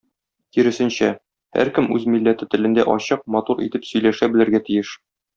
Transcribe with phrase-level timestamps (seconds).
[0.55, 1.09] Киресенчә,
[1.57, 4.95] һәркем үз милләте телендә ачык, матур итеп сөйләшә белергә тиеш.